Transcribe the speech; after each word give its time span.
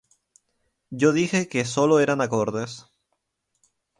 Yo 0.89 1.11
dije 1.11 1.47
que 1.47 1.63
sólo 1.63 1.99
eran 1.99 2.21
acordes. 2.21 2.87